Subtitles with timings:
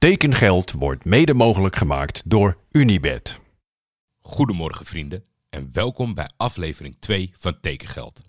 [0.00, 3.40] Tekengeld wordt mede mogelijk gemaakt door Unibed.
[4.20, 8.20] Goedemorgen vrienden en welkom bij aflevering 2 van Tekengeld.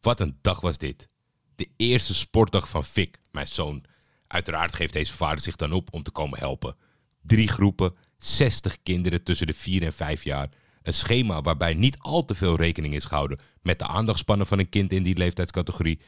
[0.00, 1.08] Wat een dag was dit.
[1.54, 3.84] De eerste sportdag van Fik, mijn zoon.
[4.26, 6.76] Uiteraard geeft deze vader zich dan op om te komen helpen.
[7.22, 10.48] Drie groepen, 60 kinderen tussen de 4 en 5 jaar.
[10.82, 14.68] Een schema waarbij niet al te veel rekening is gehouden met de aandachtspannen van een
[14.68, 16.00] kind in die leeftijdscategorie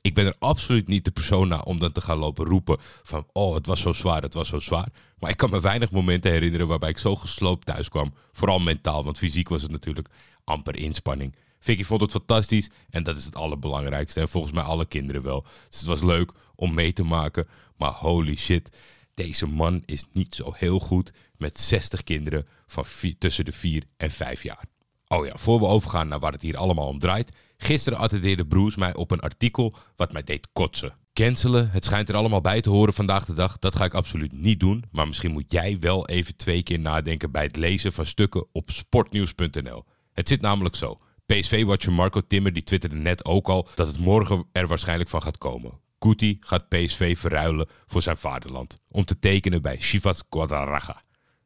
[0.00, 3.26] ik ben er absoluut niet de persoon naar om dan te gaan lopen roepen van
[3.32, 4.88] oh het was zo zwaar, het was zo zwaar.
[5.18, 8.14] Maar ik kan me weinig momenten herinneren waarbij ik zo gesloopt thuis kwam.
[8.32, 10.08] Vooral mentaal, want fysiek was het natuurlijk
[10.44, 11.34] amper inspanning.
[11.60, 14.20] Vicky vond het fantastisch en dat is het allerbelangrijkste.
[14.20, 15.44] En volgens mij alle kinderen wel.
[15.68, 17.46] Dus het was leuk om mee te maken.
[17.76, 18.78] Maar holy shit,
[19.14, 22.84] deze man is niet zo heel goed met 60 kinderen van
[23.18, 24.64] tussen de 4 en 5 jaar.
[25.12, 27.32] Oh ja, voor we overgaan naar waar het hier allemaal om draait.
[27.56, 30.94] Gisteren attendeerde Bruce mij op een artikel wat mij deed kotsen.
[31.12, 33.58] Cancelen, het schijnt er allemaal bij te horen vandaag de dag.
[33.58, 34.84] Dat ga ik absoluut niet doen.
[34.90, 38.70] Maar misschien moet jij wel even twee keer nadenken bij het lezen van stukken op
[38.70, 39.84] sportnieuws.nl.
[40.12, 40.98] Het zit namelijk zo.
[41.26, 45.38] PSV-watcher Marco Timmer die twitterde net ook al dat het morgen er waarschijnlijk van gaat
[45.38, 45.80] komen.
[45.98, 48.78] Kuti gaat PSV verruilen voor zijn vaderland.
[48.90, 51.02] Om te tekenen bij Chivas Guadalajara.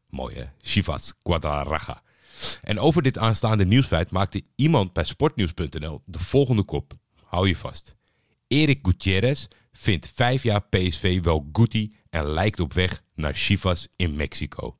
[0.08, 0.44] Mooi hè?
[0.58, 2.02] Chivas Guadalajara.
[2.60, 6.92] En over dit aanstaande nieuwsfeit maakte iemand bij sportnieuws.nl de volgende kop.
[7.24, 7.94] Hou je vast.
[8.48, 14.16] Erik Gutierrez vindt vijf jaar PSV wel goodie en lijkt op weg naar Chivas in
[14.16, 14.76] Mexico.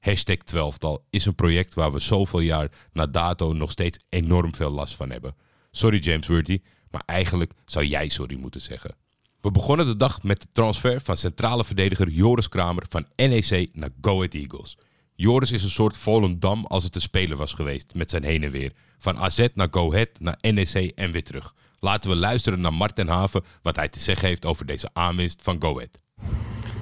[0.00, 0.76] Hashtag 12
[1.10, 5.10] is een project waar we zoveel jaar na dato nog steeds enorm veel last van
[5.10, 5.34] hebben.
[5.70, 8.96] Sorry James Worthy, maar eigenlijk zou jij sorry moeten zeggen.
[9.40, 13.90] We begonnen de dag met de transfer van centrale verdediger Joris Kramer van NEC naar
[14.00, 14.76] Go Ahead Eagles.
[15.16, 18.50] Joris is een soort Volendam als het een speler was geweest met zijn heen en
[18.50, 18.72] weer.
[18.98, 21.54] Van AZ naar Go Ahead naar NEC en weer terug.
[21.78, 25.62] Laten we luisteren naar Marten Haven wat hij te zeggen heeft over deze aanwinst van
[25.62, 26.05] Go Ahead.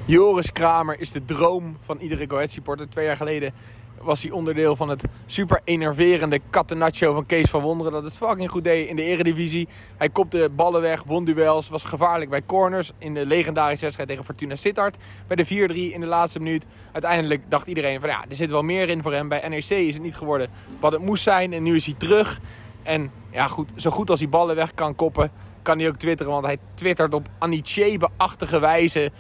[0.06, 2.88] Joris Kramer is de droom van iedere Go Ahead supporter.
[2.88, 3.52] Twee jaar geleden
[4.00, 7.92] was hij onderdeel van het super enerverende Catenaccio van Kees van Wonderen.
[7.92, 9.68] Dat het fucking goed deed in de eredivisie.
[9.96, 12.92] Hij kopte ballen weg, won duels, was gevaarlijk bij corners.
[12.98, 14.96] In de legendarische wedstrijd tegen Fortuna Sittard.
[15.26, 15.48] Bij de 4-3
[15.94, 16.66] in de laatste minuut.
[16.92, 19.28] Uiteindelijk dacht iedereen van ja, er zit wel meer in voor hem.
[19.28, 20.48] Bij NEC is het niet geworden
[20.80, 21.52] wat het moest zijn.
[21.52, 22.40] En nu is hij terug.
[22.82, 25.30] En ja, goed, zo goed als hij ballen weg kan koppen,
[25.64, 26.32] kan hij ook twitteren.
[26.32, 29.10] Want hij twittert op Anichebe-achtige wijze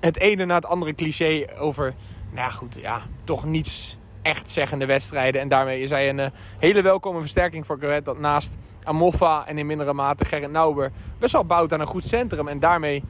[0.00, 1.94] het ene na het andere cliché over...
[2.34, 5.40] Nou goed, ja, toch niets echt zeggende wedstrijden.
[5.40, 6.26] En daarmee is hij een uh,
[6.58, 8.04] hele welkome versterking voor Corret.
[8.04, 8.52] Dat naast
[8.84, 12.48] Amoffa en in mindere mate Gerrit Nauber best wel bouwt aan een goed centrum.
[12.48, 13.04] En daarmee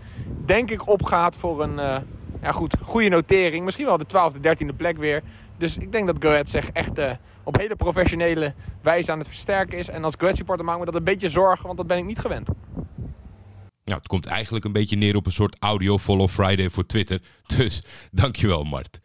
[0.45, 1.97] denk ik opgaat voor een uh,
[2.43, 3.65] ja, goed, goede notering.
[3.65, 5.23] Misschien wel de 12e, 13e plek weer.
[5.57, 7.11] Dus ik denk dat Goethe zich echt uh,
[7.43, 9.89] op hele professionele wijze aan het versterken is.
[9.89, 12.19] En als Goethe supporter maakt me dat een beetje zorgen, want dat ben ik niet
[12.19, 12.49] gewend.
[13.93, 17.21] Nou, het komt eigenlijk een beetje neer op een soort audio follow Friday voor Twitter.
[17.57, 19.01] Dus dankjewel Mart.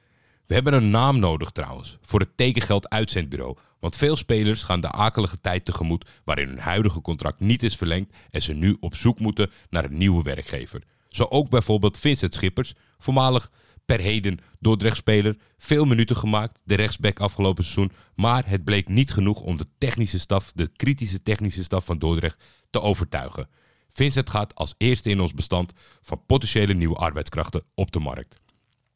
[0.45, 3.57] We hebben een naam nodig trouwens voor het tekengeld uitzendbureau.
[3.79, 8.13] Want veel spelers gaan de akelige tijd tegemoet waarin hun huidige contract niet is verlengd
[8.29, 10.83] en ze nu op zoek moeten naar een nieuwe werkgever.
[11.09, 13.51] Zo ook bijvoorbeeld Vincent Schippers, voormalig
[13.85, 19.41] per heden Dordrecht-speler, veel minuten gemaakt, de rechtsback afgelopen seizoen, maar het bleek niet genoeg
[19.41, 23.49] om de technische staf, de kritische technische staf van Dordrecht te overtuigen.
[23.97, 28.39] Vincent gaat als eerste in ons bestand van potentiële nieuwe arbeidskrachten op de markt.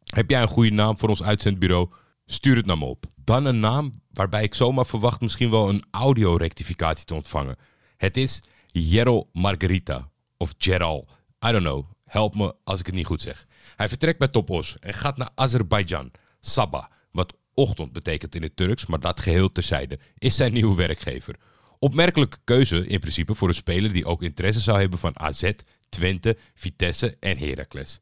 [0.03, 1.89] Heb jij een goede naam voor ons uitzendbureau?
[2.25, 3.06] Stuur het naar me op.
[3.16, 7.57] Dan een naam waarbij ik zomaar verwacht misschien wel een audio-rectificatie te ontvangen.
[7.97, 10.09] Het is Jero Margarita.
[10.38, 11.07] Of Geral.
[11.45, 11.85] I don't know.
[12.06, 13.45] Help me als ik het niet goed zeg.
[13.75, 16.11] Hij vertrekt bij Topos en gaat naar Azerbeidzjan.
[16.41, 21.35] Sabah, wat ochtend betekent in het Turks, maar dat geheel terzijde, is zijn nieuwe werkgever.
[21.84, 25.52] Opmerkelijke keuze in principe voor een speler die ook interesse zou hebben van AZ,
[25.90, 28.00] Twente, Vitesse en Heracles.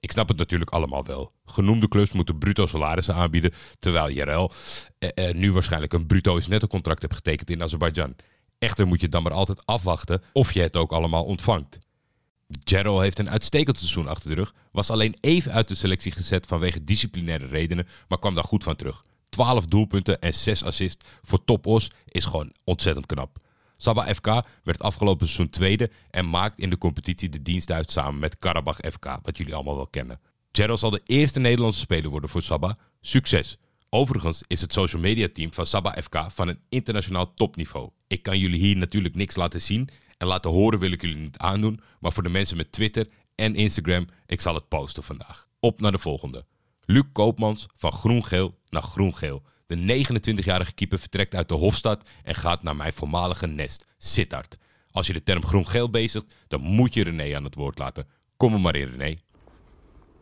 [0.00, 1.32] Ik snap het natuurlijk allemaal wel.
[1.44, 4.50] Genoemde clubs moeten bruto salarissen aanbieden, terwijl JRL
[4.98, 8.16] eh, eh, nu waarschijnlijk een bruto netto contract hebt getekend in Azerbeidzjan.
[8.58, 11.78] Echter moet je dan maar altijd afwachten of je het ook allemaal ontvangt.
[12.64, 16.46] Gerald heeft een uitstekend seizoen achter de rug, was alleen even uit de selectie gezet
[16.46, 19.04] vanwege disciplinaire redenen, maar kwam daar goed van terug.
[19.28, 23.38] 12 doelpunten en 6 assists voor Top Os is gewoon ontzettend knap.
[23.76, 24.26] Sabah FK
[24.62, 28.78] werd afgelopen seizoen tweede en maakt in de competitie de dienst uit samen met Karabach
[28.90, 30.20] FK, wat jullie allemaal wel kennen.
[30.52, 32.72] Gerald zal de eerste Nederlandse speler worden voor Sabah.
[33.00, 33.56] Succes!
[33.90, 37.90] Overigens is het social media team van Sabah FK van een internationaal topniveau.
[38.06, 39.88] Ik kan jullie hier natuurlijk niks laten zien
[40.18, 43.54] en laten horen wil ik jullie niet aandoen, maar voor de mensen met Twitter en
[43.54, 45.48] Instagram, ik zal het posten vandaag.
[45.60, 46.44] Op naar de volgende.
[46.90, 49.42] Luc Koopmans van groen-geel naar groen-geel.
[49.66, 54.58] De 29-jarige keeper vertrekt uit de Hofstad en gaat naar mijn voormalige nest, Sittard.
[54.90, 58.06] Als je de term groen-geel bezigt, dan moet je René aan het woord laten.
[58.36, 59.16] Kom er maar in, René.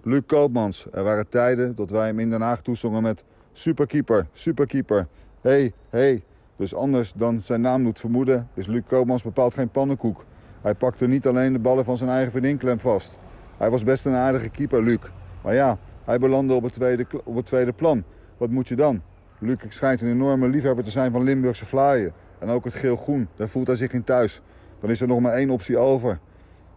[0.02, 0.86] Luc Koopmans.
[0.92, 5.08] Er waren tijden dat wij hem in Den Haag toezongen met superkeeper, superkeeper.
[5.40, 6.24] Hey, hey.
[6.56, 10.24] Dus anders dan zijn naam doet vermoeden is Luc Koopmans bepaald geen pannenkoek.
[10.62, 13.18] Hij pakte niet alleen de ballen van zijn eigen vriendin vast.
[13.56, 14.98] Hij was best een aardige keeper, Luc.
[15.42, 18.04] Maar ja, hij belandde op het tweede, op het tweede plan.
[18.36, 19.02] Wat moet je dan?
[19.38, 22.12] Luc schijnt een enorme liefhebber te zijn van Limburgse vlaaien.
[22.38, 24.40] En ook het geel-groen, daar voelt hij zich in thuis.
[24.80, 26.20] Dan is er nog maar één optie over.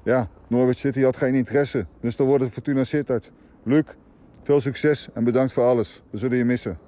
[0.03, 3.31] Ja, Norwich City had geen interesse, dus dan wordt het Fortuna Sittard.
[3.63, 3.83] Luc,
[4.43, 6.01] veel succes en bedankt voor alles.
[6.09, 6.79] We zullen je missen.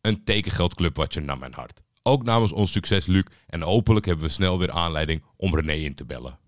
[0.00, 1.82] Een tekengeldclubwatcher naar mijn hart.
[2.02, 5.94] Ook namens ons succes Luc en hopelijk hebben we snel weer aanleiding om René in
[5.94, 6.38] te bellen.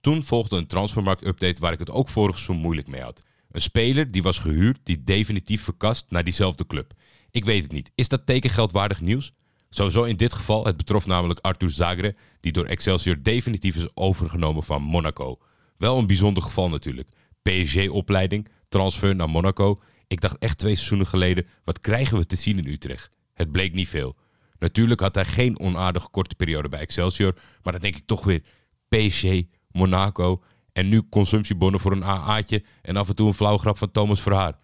[0.00, 3.22] Toen volgde een transfermarkt-update waar ik het ook vorig seizoen moeilijk mee had.
[3.54, 6.92] Een speler die was gehuurd, die definitief verkast naar diezelfde club.
[7.30, 7.90] Ik weet het niet.
[7.94, 9.32] Is dat tekengeldwaardig nieuws?
[9.70, 14.62] Sowieso in dit geval, het betrof namelijk Arthur Zagre, die door Excelsior definitief is overgenomen
[14.62, 15.38] van Monaco.
[15.76, 17.08] Wel een bijzonder geval natuurlijk.
[17.42, 19.78] PSG-opleiding, transfer naar Monaco.
[20.06, 23.16] Ik dacht echt twee seizoenen geleden, wat krijgen we te zien in Utrecht?
[23.34, 24.16] Het bleek niet veel.
[24.58, 28.42] Natuurlijk had hij geen onaardige korte periode bij Excelsior, maar dan denk ik toch weer
[28.88, 29.24] PSG,
[29.70, 30.42] Monaco
[30.74, 34.22] en nu consumptiebonnen voor een AA'tje en af en toe een flauw grap van Thomas
[34.22, 34.56] Verhaar.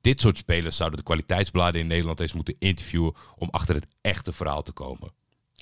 [0.00, 4.32] Dit soort spelers zouden de kwaliteitsbladen in Nederland eens moeten interviewen om achter het echte
[4.32, 5.12] verhaal te komen.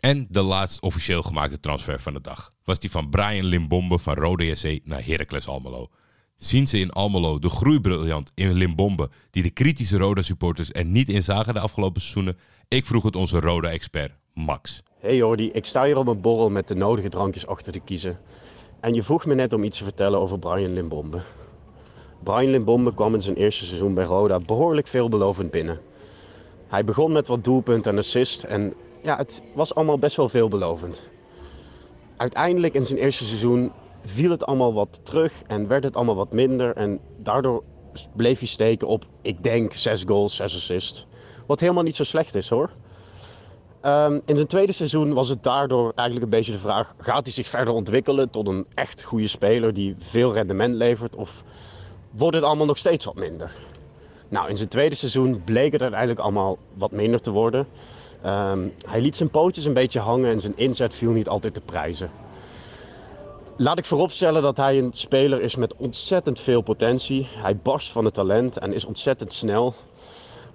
[0.00, 4.14] En de laatst officieel gemaakte transfer van de dag was die van Brian Limbombe van
[4.14, 5.88] Rode SC naar Heracles Almelo.
[6.37, 11.08] Zien ze in Almelo de groeibriljant in Limbombe die de kritische Roda supporters er niet
[11.08, 12.38] in zagen de afgelopen seizoenen?
[12.69, 14.82] Ik vroeg het onze Roda-expert Max.
[15.00, 18.19] Hey Jordi, ik sta hier op een borrel met de nodige drankjes achter te kiezen.
[18.82, 21.20] En je vroeg me net om iets te vertellen over Brian Limbombe.
[22.23, 25.81] Brian Limbombe kwam in zijn eerste seizoen bij Roda behoorlijk veelbelovend binnen.
[26.67, 31.02] Hij begon met wat doelpunten en assist en ja, het was allemaal best wel veelbelovend.
[32.17, 33.73] Uiteindelijk in zijn eerste seizoen
[34.05, 36.76] viel het allemaal wat terug en werd het allemaal wat minder.
[36.76, 37.62] En daardoor
[38.17, 41.06] bleef hij steken op, ik denk, 6 goals, 6 assists.
[41.46, 42.70] Wat helemaal niet zo slecht is hoor.
[43.87, 47.32] Um, in zijn tweede seizoen was het daardoor eigenlijk een beetje de vraag: gaat hij
[47.32, 51.17] zich verder ontwikkelen tot een echt goede speler die veel rendement levert?
[51.17, 51.44] Of
[52.11, 53.52] wordt het allemaal nog steeds wat minder?
[54.29, 57.67] Nou, in zijn tweede seizoen bleek het uiteindelijk allemaal wat minder te worden.
[58.26, 61.61] Um, hij liet zijn pootjes een beetje hangen en zijn inzet viel niet altijd te
[61.61, 62.11] prijzen.
[63.56, 67.29] Laat ik vooropstellen dat hij een speler is met ontzettend veel potentie.
[67.31, 69.75] Hij barst van het talent en is ontzettend snel.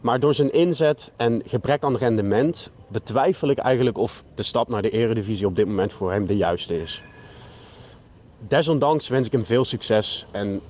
[0.01, 4.81] Maar door zijn inzet en gebrek aan rendement betwijfel ik eigenlijk of de stap naar
[4.81, 7.03] de eredivisie op dit moment voor hem de juiste is.
[8.47, 10.61] Desondanks wens ik hem veel succes en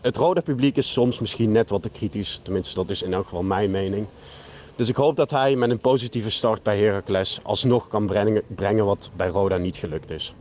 [0.00, 2.40] het rode publiek is soms misschien net wat te kritisch.
[2.42, 4.06] Tenminste, dat is in elk geval mijn mening.
[4.76, 8.06] Dus ik hoop dat hij met een positieve start bij Heracles alsnog kan
[8.54, 10.34] brengen, wat bij Roda niet gelukt is.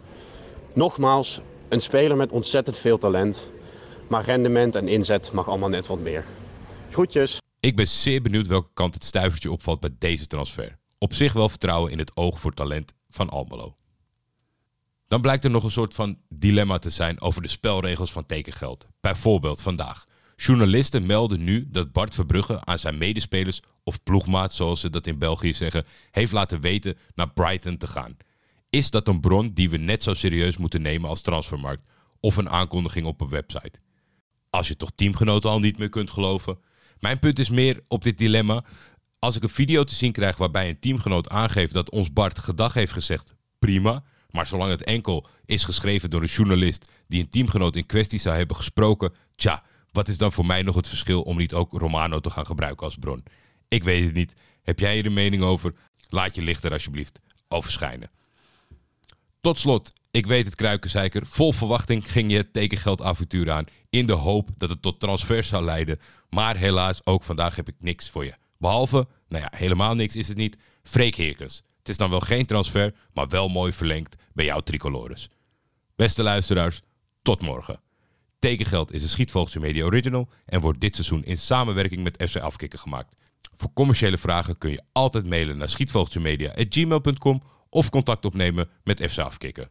[0.73, 3.49] Nogmaals, een speler met ontzettend veel talent.
[4.07, 6.25] Maar rendement en inzet mag allemaal net wat meer.
[6.89, 7.42] Groetjes.
[7.63, 10.77] Ik ben zeer benieuwd welke kant het stuivertje opvalt bij deze transfer.
[10.97, 13.77] Op zich wel vertrouwen in het oog voor talent van Almelo.
[15.07, 18.87] Dan blijkt er nog een soort van dilemma te zijn over de spelregels van tekengeld.
[19.01, 20.03] Bijvoorbeeld vandaag.
[20.35, 25.17] Journalisten melden nu dat Bart Verbrugge aan zijn medespelers of ploegmaat, zoals ze dat in
[25.17, 28.17] België zeggen, heeft laten weten naar Brighton te gaan.
[28.69, 31.89] Is dat een bron die we net zo serieus moeten nemen als transfermarkt
[32.19, 33.79] of een aankondiging op een website?
[34.49, 36.57] Als je toch teamgenoten al niet meer kunt geloven.
[37.03, 38.63] Mijn punt is meer op dit dilemma.
[39.19, 42.73] Als ik een video te zien krijg waarbij een teamgenoot aangeeft dat ons Bart gedag
[42.73, 44.03] heeft gezegd, prima.
[44.29, 48.35] Maar zolang het enkel is geschreven door een journalist die een teamgenoot in kwestie zou
[48.35, 52.19] hebben gesproken, tja, wat is dan voor mij nog het verschil om niet ook Romano
[52.19, 53.23] te gaan gebruiken als bron?
[53.67, 54.33] Ik weet het niet.
[54.61, 55.73] Heb jij hier een mening over?
[56.09, 58.11] Laat je licht er alsjeblieft over schijnen.
[59.41, 61.25] Tot slot, ik weet het kruikenzeiker.
[61.25, 63.65] Vol verwachting ging je het tekengeldavontuur aan.
[63.89, 65.99] In de hoop dat het tot transfer zou leiden.
[66.29, 68.33] Maar helaas, ook vandaag heb ik niks voor je.
[68.57, 70.57] Behalve, nou ja, helemaal niks is het niet.
[70.83, 71.63] Freek Heerkens.
[71.77, 75.29] Het is dan wel geen transfer, maar wel mooi verlengd bij jouw tricolores.
[75.95, 76.81] Beste luisteraars,
[77.21, 77.79] tot morgen.
[78.39, 82.79] Tekengeld is een Schietvogeltje Media Original en wordt dit seizoen in samenwerking met FC Afkikken
[82.79, 83.21] gemaakt.
[83.57, 89.69] Voor commerciële vragen kun je altijd mailen naar schietvogeltjemedia.gmail.com of contact opnemen met FC Afkikken.